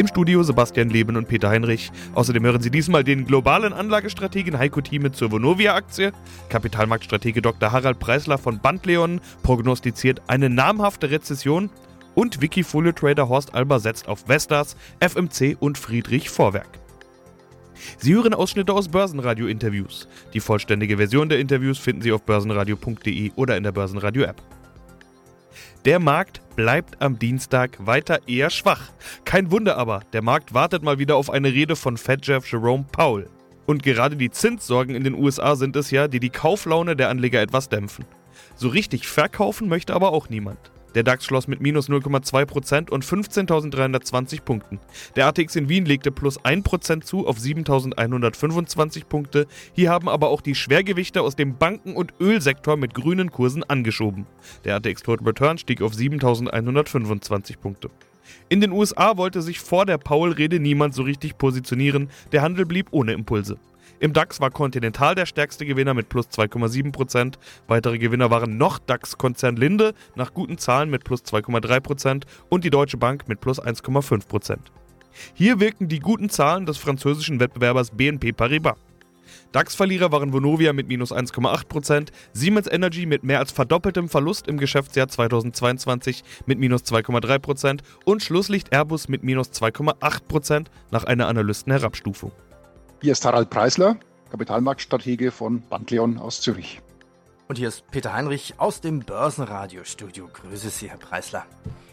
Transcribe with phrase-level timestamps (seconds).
[0.00, 1.92] Im Studio Sebastian Leben und Peter Heinrich.
[2.14, 6.12] Außerdem hören Sie diesmal den globalen Anlagestrategen Heiko Thieme zur Vonovia-Aktie.
[6.48, 7.70] Kapitalmarktstratege Dr.
[7.70, 11.68] Harald Preisler von Bandleon prognostiziert eine namhafte Rezession.
[12.14, 16.78] Und Wikifolio-Trader Horst Alber setzt auf Vestas, FMC und Friedrich Vorwerk.
[17.98, 20.08] Sie hören Ausschnitte aus Börsenradio-Interviews.
[20.32, 24.40] Die vollständige Version der Interviews finden Sie auf börsenradio.de oder in der Börsenradio-App.
[25.86, 28.92] Der Markt bleibt am Dienstag weiter eher schwach.
[29.24, 33.30] Kein Wunder aber, der Markt wartet mal wieder auf eine Rede von Fed-Chef Jerome Powell.
[33.64, 37.40] Und gerade die Zinssorgen in den USA sind es ja, die die Kauflaune der Anleger
[37.40, 38.04] etwas dämpfen.
[38.56, 40.70] So richtig verkaufen möchte aber auch niemand.
[40.94, 44.80] Der DAX schloss mit minus 0,2% und 15.320 Punkten.
[45.16, 49.46] Der ATX in Wien legte plus 1% zu auf 7.125 Punkte.
[49.72, 54.26] Hier haben aber auch die Schwergewichte aus dem Banken- und Ölsektor mit grünen Kursen angeschoben.
[54.64, 57.90] Der ATX Total Return stieg auf 7.125 Punkte.
[58.48, 62.88] In den USA wollte sich vor der Paul-Rede niemand so richtig positionieren, der Handel blieb
[62.90, 63.58] ohne Impulse.
[64.00, 67.34] Im DAX war Continental der stärkste Gewinner mit plus 2,7%.
[67.68, 72.96] Weitere Gewinner waren noch DAX-Konzern Linde nach guten Zahlen mit plus 2,3% und die Deutsche
[72.96, 74.56] Bank mit plus 1,5%.
[75.34, 78.78] Hier wirken die guten Zahlen des französischen Wettbewerbers BNP Paribas.
[79.52, 85.08] DAX-Verlierer waren Vonovia mit minus 1,8%, Siemens Energy mit mehr als verdoppeltem Verlust im Geschäftsjahr
[85.08, 92.32] 2022 mit minus 2,3% und Schlusslicht Airbus mit minus 2,8% nach einer Analystenherabstufung.
[93.02, 93.96] Hier ist Harald Preisler,
[94.30, 96.82] Kapitalmarktstratege von Bandleon aus Zürich.
[97.48, 100.28] Und hier ist Peter Heinrich aus dem Börsenradiostudio.
[100.30, 101.46] Grüße Sie, Herr Preisler.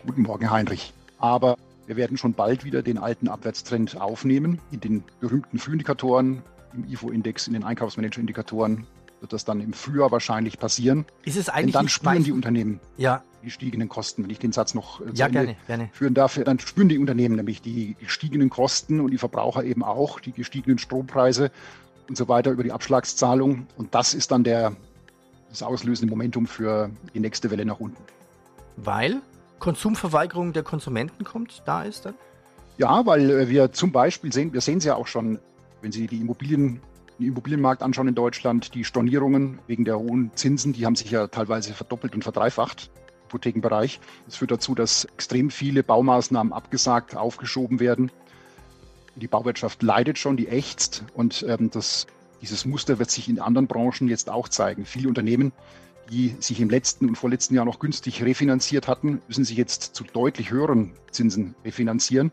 [0.06, 0.94] Guten Morgen, Heinrich.
[1.18, 4.60] Aber wir werden schon bald wieder den alten Abwärtstrend aufnehmen.
[4.70, 8.86] In den berühmten Frühindikatoren, im IFO-Index, in den Einkaufsmanager-Indikatoren
[9.22, 11.06] wird das dann im Frühjahr wahrscheinlich passieren.
[11.24, 13.24] Ist es eigentlich Denn dann spüren die Unternehmen ja.
[13.42, 14.24] Die gestiegenen Kosten.
[14.24, 15.90] Wenn ich den Satz noch äh, Ja, gerne, gerne.
[15.94, 20.20] führen darf, dann spüren die Unternehmen nämlich die gestiegenen Kosten und die Verbraucher eben auch,
[20.20, 21.52] die gestiegenen Strompreise
[22.10, 23.68] und so weiter über die Abschlagszahlung.
[23.78, 24.76] Und das ist dann der,
[25.50, 28.02] das auslösende Momentum für die nächste Welle nach unten.
[28.78, 29.22] Weil
[29.60, 32.14] Konsumverweigerung der Konsumenten kommt, da ist dann?
[32.78, 35.40] Ja, weil äh, wir zum Beispiel sehen, wir sehen es ja auch schon,
[35.82, 36.80] wenn Sie die Immobilien,
[37.18, 41.28] den Immobilienmarkt anschauen in Deutschland, die Stornierungen wegen der hohen Zinsen, die haben sich ja
[41.28, 42.92] teilweise verdoppelt und verdreifacht
[43.28, 44.00] Hypothekenbereich.
[44.26, 48.12] Das führt dazu, dass extrem viele Baumaßnahmen abgesagt, aufgeschoben werden.
[49.16, 52.08] Die Bauwirtschaft leidet schon, die ächzt und ähm, das,
[52.42, 54.86] dieses Muster wird sich in anderen Branchen jetzt auch zeigen.
[54.86, 55.52] Viele Unternehmen,
[56.12, 60.04] die sich im letzten und vorletzten Jahr noch günstig refinanziert hatten, müssen sich jetzt zu
[60.04, 62.32] deutlich höheren Zinsen refinanzieren,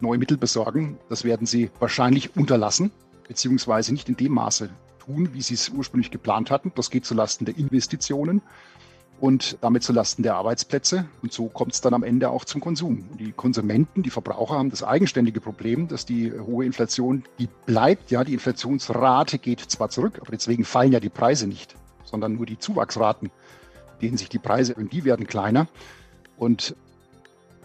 [0.00, 0.98] neue Mittel besorgen.
[1.08, 2.90] Das werden sie wahrscheinlich unterlassen,
[3.28, 4.70] beziehungsweise nicht in dem Maße
[5.04, 6.72] tun, wie sie es ursprünglich geplant hatten.
[6.74, 8.42] Das geht zulasten der Investitionen
[9.20, 11.06] und damit zulasten der Arbeitsplätze.
[11.22, 13.04] Und so kommt es dann am Ende auch zum Konsum.
[13.18, 18.24] Die Konsumenten, die Verbraucher haben das eigenständige Problem, dass die hohe Inflation, die bleibt, ja,
[18.24, 22.58] die Inflationsrate geht zwar zurück, aber deswegen fallen ja die Preise nicht, sondern nur die
[22.58, 23.30] Zuwachsraten,
[24.02, 25.68] denen sich die Preise, und die werden kleiner.
[26.36, 26.74] Und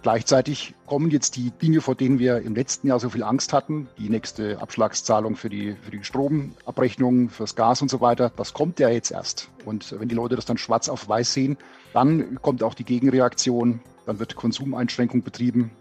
[0.01, 3.89] Gleichzeitig kommen jetzt die Dinge, vor denen wir im letzten Jahr so viel Angst hatten,
[3.97, 8.79] die nächste Abschlagszahlung für die, für die Stromabrechnung, fürs Gas und so weiter, das kommt
[8.79, 9.49] ja jetzt erst.
[9.65, 11.57] Und wenn die Leute das dann schwarz auf weiß sehen,
[11.91, 15.71] dann kommt auch die Gegenreaktion, dann wird Konsumeinschränkung betrieben,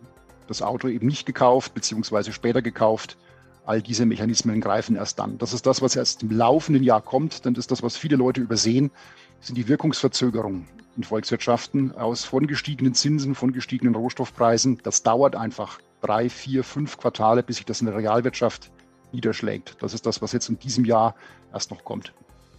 [0.49, 3.17] das Auto eben nicht gekauft, beziehungsweise später gekauft.
[3.67, 5.39] All diese Mechanismen greifen erst dann.
[5.39, 8.17] Das ist das, was erst im laufenden Jahr kommt, denn das ist das, was viele
[8.17, 8.91] Leute übersehen,
[9.41, 10.67] sind die Wirkungsverzögerungen
[10.99, 14.81] in Volkswirtschaften aus von gestiegenen Zinsen, von gestiegenen Rohstoffpreisen.
[14.83, 18.71] Das dauert einfach drei, vier, fünf Quartale, bis sich das in der Realwirtschaft
[19.13, 19.77] niederschlägt.
[19.81, 21.15] Das ist das, was jetzt in diesem Jahr
[21.53, 22.13] erst noch kommt.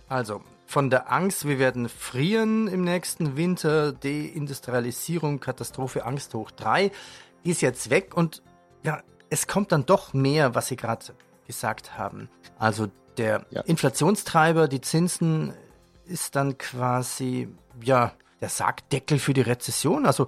[0.08, 6.92] Also, von der Angst, wir werden frieren im nächsten Winter, Deindustrialisierung, Katastrophe, Angst hoch drei,
[7.46, 8.42] die ist jetzt weg und
[8.84, 11.06] ja, es kommt dann doch mehr, was Sie gerade
[11.46, 12.30] gesagt haben.
[12.58, 12.88] Also
[13.18, 13.62] der Ja.
[13.62, 15.54] Inflationstreiber, die Zinsen,
[16.06, 17.50] ist dann quasi,
[17.84, 20.06] ja, der Sargdeckel für die Rezession.
[20.06, 20.28] Also,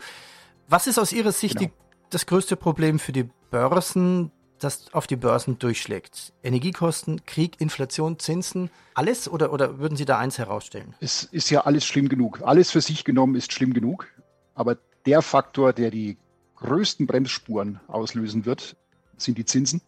[0.67, 1.69] was ist aus Ihrer Sicht Genau.
[1.69, 6.33] die, das größte Problem für die Börsen, das auf die Börsen durchschlägt?
[6.43, 9.29] Energiekosten, Krieg, Inflation, Zinsen, alles?
[9.29, 10.93] Oder, oder würden Sie da eins herausstellen?
[10.99, 12.41] Es ist ja alles schlimm genug.
[12.43, 14.07] Alles für sich genommen ist schlimm genug.
[14.55, 16.17] Aber der Faktor, der die
[16.57, 18.75] größten Bremsspuren auslösen wird,
[19.17, 19.81] sind die Zinsen,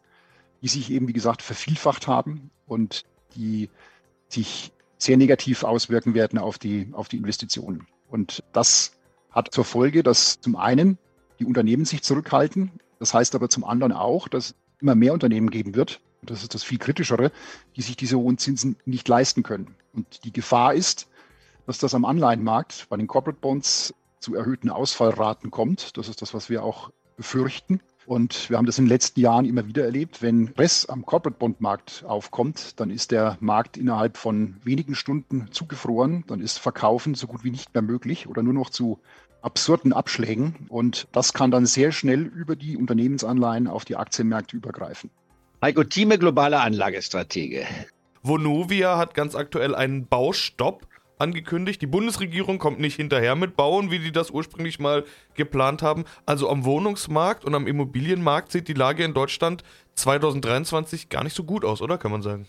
[0.62, 3.04] die sich eben, wie gesagt, vervielfacht haben und
[3.36, 3.70] die
[4.28, 7.88] sich sehr negativ auswirken werden auf die, auf die Investitionen.
[8.14, 8.92] Und das
[9.32, 11.00] hat zur Folge, dass zum einen
[11.40, 12.72] die Unternehmen sich zurückhalten.
[13.00, 16.64] Das heißt aber zum anderen auch, dass immer mehr Unternehmen geben wird, das ist das
[16.64, 17.32] viel kritischere,
[17.76, 19.76] die sich diese hohen Zinsen nicht leisten können.
[19.94, 21.08] Und die Gefahr ist,
[21.66, 25.98] dass das am Anleihenmarkt bei den Corporate Bonds zu erhöhten Ausfallraten kommt.
[25.98, 27.82] Das ist das, was wir auch befürchten.
[28.06, 30.22] Und wir haben das in den letzten Jahren immer wieder erlebt.
[30.22, 35.48] Wenn Stress am Corporate Bond Markt aufkommt, dann ist der Markt innerhalb von wenigen Stunden
[35.52, 36.24] zugefroren.
[36.28, 39.00] Dann ist Verkaufen so gut wie nicht mehr möglich oder nur noch zu
[39.42, 40.68] absurden Abschlägen.
[40.70, 45.10] Und das kann dann sehr schnell über die Unternehmensanleihen auf die Aktienmärkte übergreifen.
[45.62, 47.66] Heiko Thieme, globale Anlagestratege.
[48.22, 50.88] Vonovia hat ganz aktuell einen Baustopp
[51.24, 51.82] angekündigt.
[51.82, 56.04] Die Bundesregierung kommt nicht hinterher mit Bauen, wie die das ursprünglich mal geplant haben.
[56.26, 59.64] Also am Wohnungsmarkt und am Immobilienmarkt sieht die Lage in Deutschland
[59.96, 62.48] 2023 gar nicht so gut aus, oder kann man sagen?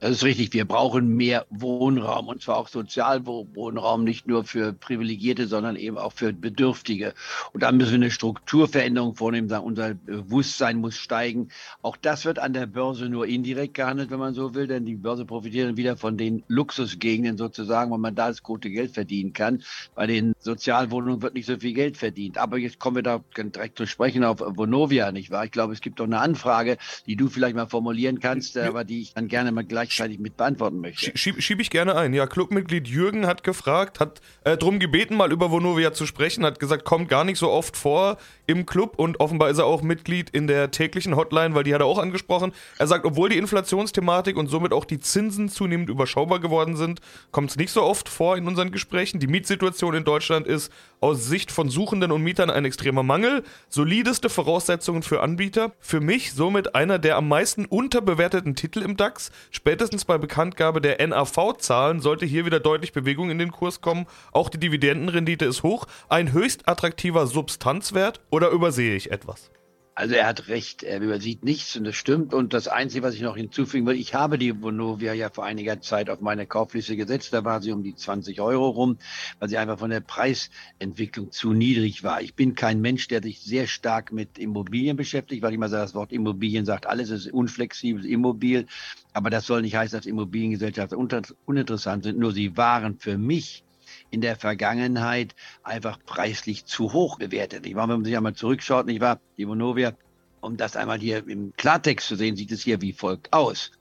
[0.00, 0.52] Das ist richtig.
[0.52, 6.12] Wir brauchen mehr Wohnraum und zwar auch Sozialwohnraum, nicht nur für Privilegierte, sondern eben auch
[6.12, 7.14] für Bedürftige.
[7.52, 9.50] Und da müssen wir eine Strukturveränderung vornehmen.
[9.50, 11.48] Unser Bewusstsein muss steigen.
[11.82, 14.96] Auch das wird an der Börse nur indirekt gehandelt, wenn man so will, denn die
[14.96, 19.32] Börse profitiert dann wieder von den Luxusgegenden sozusagen, weil man da das gute Geld verdienen
[19.32, 19.62] kann.
[19.94, 22.38] Bei den Sozialwohnungen wird nicht so viel Geld verdient.
[22.38, 25.44] Aber jetzt kommen wir da direkt zu sprechen auf Vonovia, nicht wahr?
[25.44, 29.02] Ich glaube, es gibt doch eine Anfrage, die du vielleicht mal formulieren kannst, aber die
[29.02, 31.16] ich dann gerne mal gleichzeitig mit beantworten möchte.
[31.16, 32.14] Schiebe schieb ich gerne ein.
[32.14, 36.58] Ja, Clubmitglied Jürgen hat gefragt, hat äh, darum gebeten, mal über Vonovia zu sprechen, hat
[36.58, 40.30] gesagt, kommt gar nicht so oft vor im Club und offenbar ist er auch Mitglied
[40.30, 42.52] in der täglichen Hotline, weil die hat er auch angesprochen.
[42.78, 47.00] Er sagt, obwohl die Inflationsthematik und somit auch die Zinsen zunehmend überschaubar geworden sind,
[47.30, 49.20] kommt es nicht so oft vor in unseren Gesprächen.
[49.20, 53.44] Die Mietsituation in Deutschland ist aus Sicht von Suchenden und Mietern ein extremer Mangel.
[53.68, 55.72] Solideste Voraussetzungen für Anbieter.
[55.78, 59.30] Für mich somit einer der am meisten unterbewerteten Titel im DAX.
[59.58, 64.06] Spätestens bei Bekanntgabe der NAV-Zahlen sollte hier wieder deutlich Bewegung in den Kurs kommen.
[64.30, 65.86] Auch die Dividendenrendite ist hoch.
[66.08, 69.50] Ein höchst attraktiver Substanzwert oder übersehe ich etwas?
[69.98, 72.32] Also er hat recht, er übersieht nichts und das stimmt.
[72.32, 75.80] Und das Einzige, was ich noch hinzufügen will, ich habe die Vonovia ja vor einiger
[75.80, 77.32] Zeit auf meine Kaufliste gesetzt.
[77.32, 78.98] Da war sie um die 20 Euro rum,
[79.40, 82.22] weil sie einfach von der Preisentwicklung zu niedrig war.
[82.22, 85.82] Ich bin kein Mensch, der sich sehr stark mit Immobilien beschäftigt, weil ich mal sage,
[85.82, 88.68] das Wort Immobilien sagt, alles ist unflexibel, immobil.
[89.14, 90.96] Aber das soll nicht heißen, dass Immobiliengesellschaften
[91.44, 92.20] uninteressant sind.
[92.20, 93.64] Nur sie waren für mich
[94.10, 97.66] in der Vergangenheit einfach preislich zu hoch bewertet.
[97.66, 99.92] Ich war, wenn man sich einmal zurückschaut, ich war die Vonovia,
[100.40, 103.72] um das einmal hier im Klartext zu sehen, sieht es hier wie folgt aus.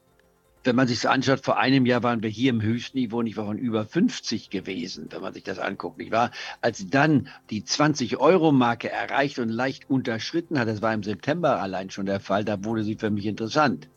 [0.64, 3.58] Wenn man sich das anschaut, vor einem Jahr waren wir hier im Höchstniveau nicht von
[3.58, 6.32] über 50 gewesen, wenn man sich das anguckt, nicht wahr?
[6.62, 12.06] Als dann die 20-Euro-Marke erreicht und leicht unterschritten hat, das war im September allein schon
[12.06, 13.88] der Fall, da wurde sie für mich interessant.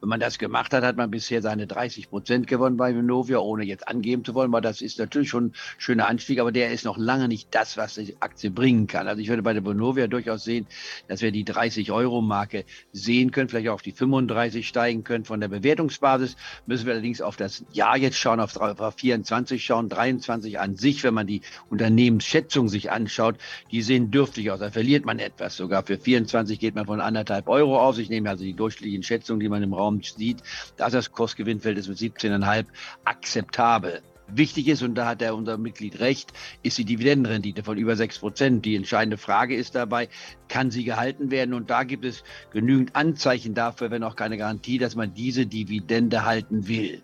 [0.00, 3.64] Wenn man das gemacht hat, hat man bisher seine 30 Prozent gewonnen bei Vonovia, ohne
[3.64, 6.84] jetzt angeben zu wollen, weil das ist natürlich schon ein schöner Anstieg, aber der ist
[6.84, 9.08] noch lange nicht das, was die Aktie bringen kann.
[9.08, 10.66] Also ich würde bei der Vonovia durchaus sehen,
[11.08, 15.24] dass wir die 30 Euro Marke sehen können, vielleicht auch auf die 35 steigen können.
[15.24, 20.58] Von der Bewertungsbasis müssen wir allerdings auf das Jahr jetzt schauen, auf 24 schauen, 23
[20.58, 21.40] an sich, wenn man die
[21.70, 23.36] Unternehmensschätzung sich anschaut,
[23.70, 24.60] die sehen dürftig aus.
[24.60, 25.56] Da verliert man etwas.
[25.56, 27.98] Sogar für 24 geht man von anderthalb Euro aus.
[27.98, 30.42] Ich nehme also die durchschnittlichen Schätzungen, die man im Raum Raum sieht,
[30.76, 32.66] dass das Kursgewinnfeld ist mit 17,5
[33.04, 34.02] akzeptabel.
[34.28, 36.32] Wichtig ist, und da hat der unser Mitglied recht,
[36.64, 38.64] ist die Dividendenrendite von über 6 Prozent.
[38.64, 40.08] Die entscheidende Frage ist dabei,
[40.48, 41.54] kann sie gehalten werden?
[41.54, 46.24] Und da gibt es genügend Anzeichen dafür, wenn auch keine Garantie, dass man diese Dividende
[46.24, 47.02] halten will.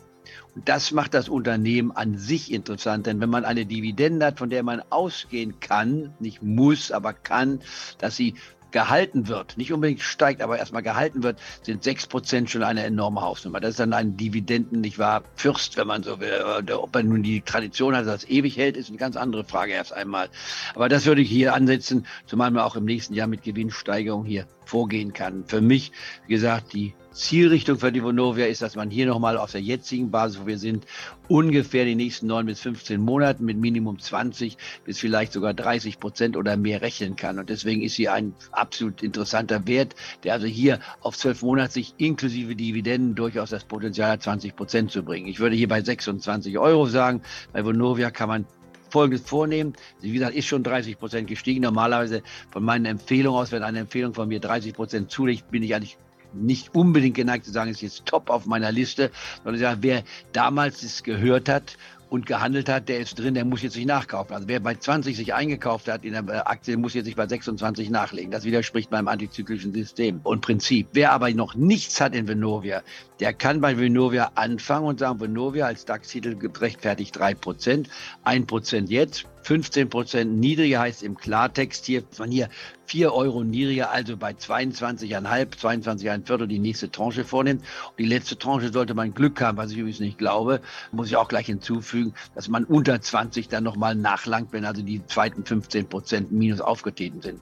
[0.57, 4.51] Und das macht das Unternehmen an sich interessant, denn wenn man eine Dividende hat, von
[4.51, 7.61] der man ausgehen kann, nicht muss, aber kann,
[7.99, 8.35] dass sie
[8.73, 13.21] gehalten wird, nicht unbedingt steigt, aber erstmal gehalten wird, sind sechs Prozent schon eine enorme
[13.21, 13.61] Hausnummer.
[13.61, 16.43] Das ist dann ein Dividenden, nicht wahr, Fürst, wenn man so will.
[16.75, 19.73] Ob er nun die Tradition hat, dass es ewig hält, ist eine ganz andere Frage
[19.73, 20.29] erst einmal.
[20.75, 24.47] Aber das würde ich hier ansetzen, zumal man auch im nächsten Jahr mit Gewinnsteigerung hier
[24.65, 25.45] vorgehen kann.
[25.47, 25.93] Für mich,
[26.27, 30.11] wie gesagt, die Zielrichtung für die Vonovia ist, dass man hier nochmal auf der jetzigen
[30.11, 30.87] Basis, wo wir sind,
[31.29, 36.37] ungefähr die nächsten neun bis 15 Monaten mit Minimum 20 bis vielleicht sogar 30 Prozent
[36.37, 37.39] oder mehr rechnen kann.
[37.39, 41.95] Und deswegen ist sie ein absolut interessanter Wert, der also hier auf zwölf Monate sich
[41.99, 45.27] inklusive Dividenden durchaus das Potenzial hat, 20 Prozent zu bringen.
[45.27, 47.23] Ich würde hier bei 26 Euro sagen.
[47.53, 48.47] Bei Vonovia kann man
[48.93, 49.73] Folgendes vornehmen.
[50.01, 51.63] Wie gesagt, ist schon 30 Prozent gestiegen.
[51.63, 55.75] Normalerweise von meinen Empfehlungen aus, wenn eine Empfehlung von mir 30 Prozent zulegt, bin ich
[55.75, 55.97] eigentlich
[56.35, 60.03] nicht unbedingt geneigt zu sagen, ist jetzt top auf meiner Liste, sondern ich sage, wer
[60.33, 61.77] damals es gehört hat
[62.13, 64.35] und gehandelt hat, der ist drin, der muss jetzt nicht nachkaufen.
[64.35, 67.89] Also wer bei 20 sich eingekauft hat in der Aktie, muss jetzt sich bei 26
[67.89, 68.31] nachlegen.
[68.31, 70.89] Das widerspricht meinem antizyklischen System und Prinzip.
[70.93, 72.83] Wer aber noch nichts hat in Venovia,
[73.19, 77.87] der kann bei Venovia anfangen und sagen, Venovia als DAX-Titel rechtfertigt 3%,
[78.27, 82.49] 1% jetzt, 15 Prozent niedriger heißt im Klartext hier, von hier
[82.87, 87.63] 4 Euro niedriger, also bei 22,5, 22,1 Viertel die nächste Tranche vornimmt.
[87.91, 90.61] Und die letzte Tranche sollte man Glück haben, was ich übrigens nicht glaube,
[90.93, 95.05] muss ich auch gleich hinzufügen, dass man unter 20 dann nochmal nachlangt, wenn also die
[95.07, 97.41] zweiten 15 Prozent minus aufgetreten sind.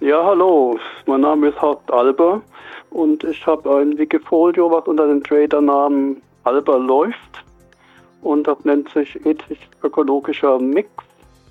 [0.00, 2.40] Ja, hallo, mein Name ist Horst Alber
[2.88, 7.44] und ich habe ein Wikifolio, was unter dem Tradernamen Alber läuft
[8.22, 10.88] und das nennt sich ethisch-ökologischer Mix.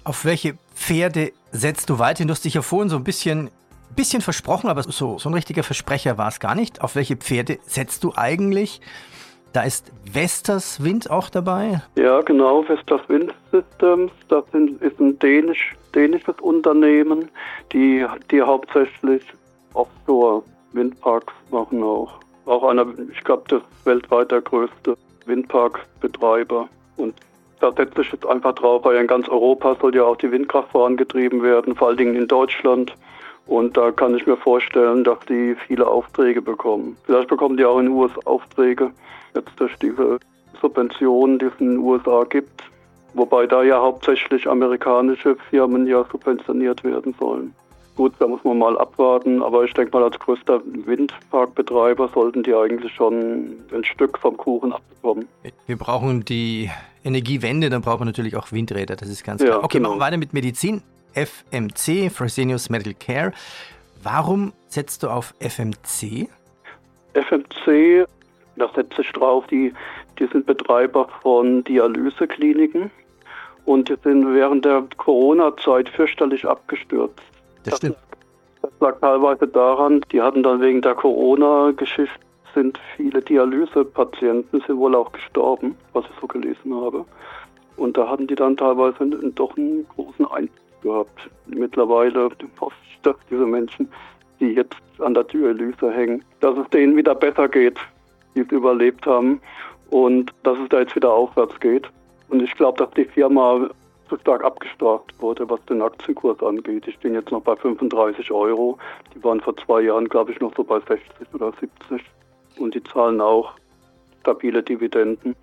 [0.04, 2.24] Auf welche Pferde setzt du weiter?
[2.26, 3.50] Du hast dich ja vorhin so ein bisschen,
[3.96, 6.82] bisschen versprochen, aber so, so ein richtiger Versprecher war es gar nicht.
[6.82, 8.82] Auf welche Pferde setzt du eigentlich?
[9.52, 11.82] Da ist Vestas Wind auch dabei?
[11.98, 14.12] Ja, genau, Vestas Wind Systems.
[14.28, 17.30] Das ist ein dänisch, dänisches Unternehmen,
[17.74, 19.24] die, die hauptsächlich
[19.74, 22.20] Offshore-Windparks machen auch.
[22.46, 26.70] Auch einer, ich glaube, das weltweit der größte Windparkbetreiber.
[26.98, 27.16] Und
[27.60, 30.72] da setze ich jetzt einfach drauf, weil in ganz Europa soll ja auch die Windkraft
[30.72, 32.94] vorangetrieben werden, vor allen Dingen in Deutschland.
[33.48, 36.96] Und da kann ich mir vorstellen, dass die viele Aufträge bekommen.
[37.06, 38.92] Vielleicht bekommen die auch in den USA Aufträge,
[39.36, 40.20] jetzt durch diese
[40.62, 42.64] Subventionen, die es in den USA gibt.
[43.16, 47.56] Wobei da ja hauptsächlich amerikanische Firmen ja subventioniert werden sollen.
[48.00, 52.56] Gut, da muss man mal abwarten, aber ich denke mal, als größter Windparkbetreiber sollten die
[52.56, 55.28] eigentlich schon ein Stück vom Kuchen abbekommen.
[55.68, 56.70] Wir brauchen die
[57.04, 59.58] Energiewende, dann brauchen wir natürlich auch Windräder, das ist ganz klar.
[59.58, 59.90] Ja, okay, genau.
[59.90, 60.82] machen wir weiter mit Medizin.
[61.14, 63.34] FMC, Fresenius Medical Care.
[64.02, 66.30] Warum setzt du auf FMC?
[67.16, 68.08] FMC,
[68.56, 69.74] da setze ich drauf, die,
[70.18, 72.92] die sind Betreiber von Dialysekliniken
[73.66, 77.29] und die sind während der Corona-Zeit fürchterlich abgestürzt.
[77.64, 77.98] Das stimmt.
[78.62, 82.20] Das lag teilweise daran, die hatten dann wegen der Corona-Geschichte
[82.54, 87.06] sind viele Dialysepatienten sind wohl auch gestorben, was ich so gelesen habe.
[87.78, 91.30] Und da hatten die dann teilweise doch einen großen Einfluss gehabt.
[91.48, 93.90] Mittlerweile hoffe ich, dass diese Menschen,
[94.40, 97.78] die jetzt an der Dialyse hängen, dass es denen wieder besser geht,
[98.36, 99.40] die es überlebt haben
[99.92, 101.90] und dass es da jetzt wieder aufwärts geht.
[102.30, 103.70] Und ich glaube, dass die Firma
[104.10, 106.88] zu stark abgestraft wurde, was den Aktienkurs angeht.
[106.88, 108.78] Ich bin jetzt noch bei 35 Euro.
[109.16, 112.02] Die waren vor zwei Jahren, glaube ich, noch so bei 60 oder 70.
[112.58, 113.54] Und die zahlen auch
[114.22, 115.36] stabile Dividenden.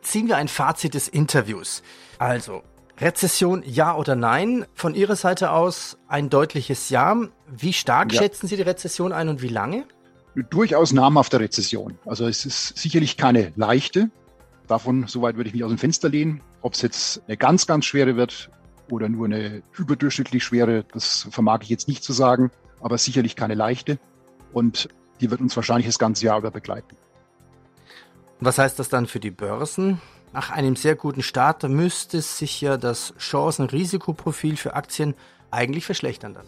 [0.00, 1.82] Ziehen wir ein Fazit des Interviews.
[2.18, 2.62] Also,
[2.98, 4.66] Rezession ja oder nein?
[4.74, 7.16] Von Ihrer Seite aus ein deutliches Ja.
[7.48, 8.22] Wie stark ja.
[8.22, 9.84] schätzen Sie die Rezession ein und wie lange?
[10.50, 11.98] Durchaus namhafte Rezession.
[12.06, 14.10] Also es ist sicherlich keine leichte.
[14.68, 16.40] Davon, soweit würde ich mich aus dem Fenster lehnen.
[16.60, 18.50] Ob es jetzt eine ganz, ganz schwere wird
[18.90, 22.50] oder nur eine überdurchschnittlich schwere, das vermag ich jetzt nicht zu sagen,
[22.80, 23.98] aber sicherlich keine leichte.
[24.52, 24.88] Und
[25.20, 26.96] die wird uns wahrscheinlich das ganze Jahr über begleiten.
[28.40, 30.00] Was heißt das dann für die Börsen?
[30.32, 35.14] Nach einem sehr guten Start müsste sich ja das Chancen-Risikoprofil für Aktien
[35.50, 36.46] eigentlich verschlechtern dann.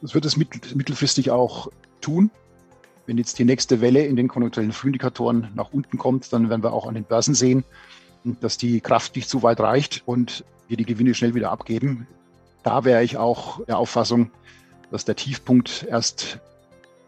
[0.00, 1.68] Das wird es mittelfristig auch
[2.00, 2.30] tun.
[3.06, 6.72] Wenn jetzt die nächste Welle in den konjunkturellen Frühindikatoren nach unten kommt, dann werden wir
[6.72, 7.64] auch an den Börsen sehen,
[8.40, 12.08] dass die Kraft nicht zu weit reicht und wir die Gewinne schnell wieder abgeben.
[12.64, 14.32] Da wäre ich auch der Auffassung,
[14.90, 16.40] dass der Tiefpunkt erst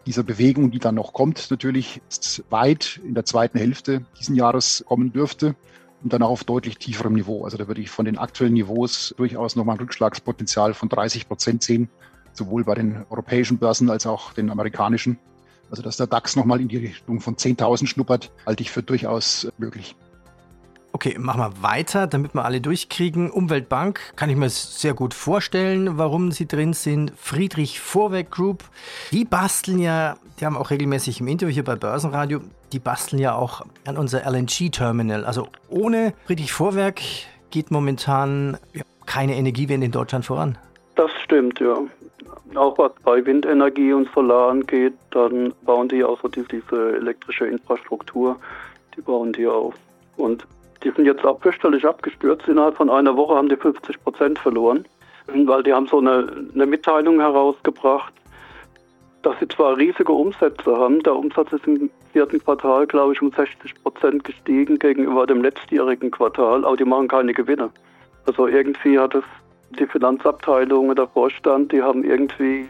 [0.07, 2.01] dieser Bewegung, die dann noch kommt, natürlich
[2.49, 5.57] weit in der zweiten Hälfte diesen Jahres kommen dürfte
[6.03, 7.45] und dann auch auf deutlich tieferem Niveau.
[7.45, 11.65] Also da würde ich von den aktuellen Niveaus durchaus nochmal ein Rückschlagspotenzial von 30 Prozent
[11.65, 11.89] sehen,
[12.33, 15.19] sowohl bei den europäischen Börsen als auch den amerikanischen.
[15.71, 19.49] Also dass der DAX nochmal in die Richtung von 10.000 schnuppert, halte ich für durchaus
[19.59, 19.95] möglich.
[20.93, 23.31] Okay, machen wir weiter, damit wir alle durchkriegen.
[23.31, 27.13] Umweltbank kann ich mir sehr gut vorstellen, warum sie drin sind.
[27.17, 28.65] Friedrich Vorwerk Group,
[29.13, 32.41] die basteln ja, die haben auch regelmäßig im Interview hier bei Börsenradio,
[32.73, 35.25] die basteln ja auch an unser LNG-Terminal.
[35.25, 37.01] Also ohne Friedrich Vorwerk
[37.51, 38.57] geht momentan
[39.07, 40.59] keine Energiewende in Deutschland voran.
[40.97, 41.77] Das stimmt, ja.
[42.55, 48.37] Auch was bei Windenergie und Solar angeht, dann bauen die auch so diese elektrische Infrastruktur,
[48.97, 49.75] die bauen die auf.
[50.17, 50.47] Und
[50.83, 52.49] die sind jetzt auch fürchterlich abgestürzt.
[52.49, 54.87] Innerhalb von einer Woche haben die 50 Prozent verloren,
[55.27, 58.15] weil die haben so eine, eine Mitteilung herausgebracht,
[59.23, 61.03] dass sie zwar riesige Umsätze haben.
[61.03, 66.11] Der Umsatz ist im vierten Quartal, glaube ich, um 60 Prozent gestiegen gegenüber dem letztjährigen
[66.11, 67.71] Quartal, aber die machen keine Gewinne.
[68.27, 69.25] Also irgendwie hat es
[69.71, 72.67] die Finanzabteilung oder der Vorstand, die haben irgendwie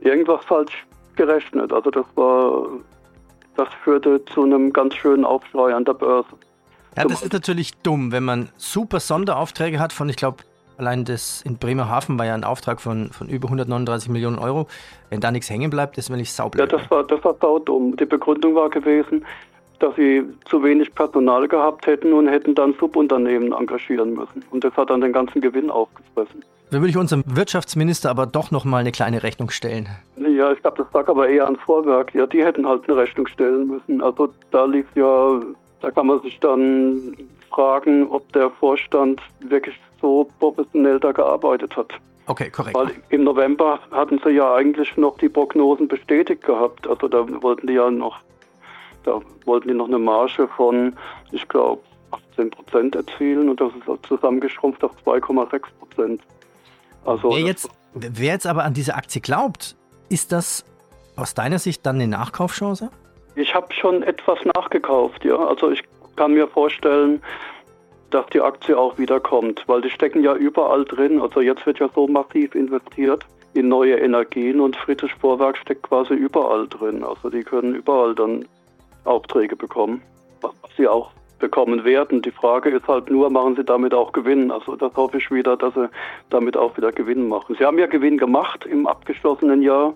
[0.00, 0.86] irgendwas falsch
[1.16, 1.72] gerechnet.
[1.72, 2.66] Also das war,
[3.56, 6.30] das führte zu einem ganz schönen Aufschrei an der Börse.
[6.96, 10.44] Ja, das ist natürlich dumm, wenn man super Sonderaufträge hat von, ich glaube,
[10.76, 14.68] allein das in Bremerhaven war ja ein Auftrag von, von über 139 Millionen Euro.
[15.10, 16.70] Wenn da nichts hängen bleibt, ist wirklich saublöd.
[16.70, 17.96] Ja, das war, das war saudumm.
[17.96, 19.24] Die Begründung war gewesen,
[19.78, 24.44] dass sie zu wenig Personal gehabt hätten und hätten dann Subunternehmen engagieren müssen.
[24.50, 26.44] Und das hat dann den ganzen Gewinn aufgefressen.
[26.70, 29.88] Da würde ich unserem Wirtschaftsminister aber doch noch mal eine kleine Rechnung stellen.
[30.16, 32.14] Ja, ich glaube, das lag aber eher ans Vorwerk.
[32.14, 34.02] Ja, die hätten halt eine Rechnung stellen müssen.
[34.02, 35.40] Also da lief ja,
[35.80, 37.16] da kann man sich dann
[37.50, 41.92] fragen, ob der Vorstand wirklich so professionell da gearbeitet hat.
[42.26, 42.76] Okay, korrekt.
[42.76, 46.88] Weil im November hatten sie ja eigentlich noch die Prognosen bestätigt gehabt.
[46.88, 48.18] Also da wollten die ja noch,
[49.04, 50.94] da wollten die noch eine Marge von,
[51.32, 51.82] ich glaube,
[52.32, 56.22] 18 Prozent erzielen und das ist zusammengeschrumpft auf 2,6 Prozent.
[57.04, 59.76] Also wer jetzt, wer jetzt aber an diese Aktie glaubt,
[60.08, 60.64] ist das
[61.16, 62.90] aus deiner Sicht dann eine Nachkaufchance?
[63.36, 65.36] Ich habe schon etwas nachgekauft, ja.
[65.36, 65.82] Also ich
[66.16, 67.22] kann mir vorstellen,
[68.10, 71.20] dass die Aktie auch wiederkommt, weil die stecken ja überall drin.
[71.20, 76.14] Also jetzt wird ja so massiv investiert in neue Energien und Friedrich Vorwerk steckt quasi
[76.14, 77.04] überall drin.
[77.04, 78.46] Also die können überall dann
[79.04, 80.02] Aufträge bekommen,
[80.40, 82.22] was sie auch bekommen werden.
[82.22, 84.50] Die Frage ist halt nur, machen sie damit auch Gewinn?
[84.50, 85.88] Also das hoffe ich wieder, dass sie
[86.30, 87.56] damit auch wieder Gewinn machen.
[87.58, 89.94] Sie haben ja Gewinn gemacht im abgeschlossenen Jahr,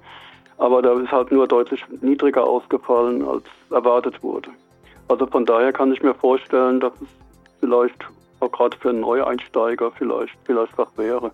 [0.59, 4.51] aber da ist halt nur deutlich niedriger ausgefallen, als erwartet wurde.
[5.09, 7.09] Also von daher kann ich mir vorstellen, dass es
[7.61, 8.05] vielleicht
[8.41, 11.31] auch gerade für einen Neueinsteiger vielleicht, vielleicht was wäre.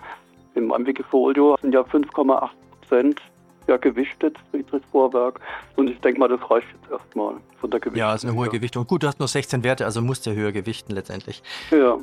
[0.54, 2.50] Im Wikifolio sind ja 5,8
[2.80, 3.20] Prozent
[3.66, 5.40] ja gewichtet, Friedrich Vorwerk.
[5.76, 7.98] Und ich denke mal, das reicht jetzt erstmal von der Gewichtung.
[7.98, 8.86] Ja, ist eine hohe Gewichtung.
[8.86, 11.42] Gut, du hast nur 16 Werte, also musst du höher gewichten letztendlich.
[11.70, 11.98] Ja.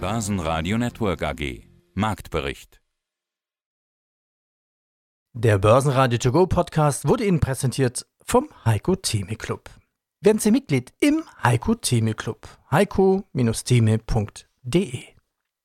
[0.00, 1.62] Börsenradio Network AG.
[1.94, 2.80] Marktbericht.
[5.34, 9.70] Der Börsenradio To Go Podcast wurde Ihnen präsentiert vom Heiko Theme Club.
[10.20, 12.46] Werden Sie Mitglied im Heiko Theme Club.
[12.70, 15.11] heiko-theme.de